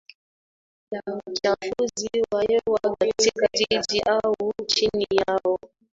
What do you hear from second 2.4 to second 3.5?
hewa katika